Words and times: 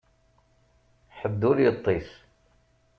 Ḥedd 1.17 1.41
ur 1.49 1.57
yeṭṭis. 1.63 2.09